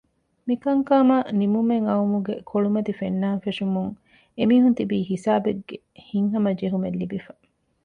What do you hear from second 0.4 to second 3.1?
މިކަންކަމަށް ނިމުމެއް އައުމުގެ ކޮޅުމަތި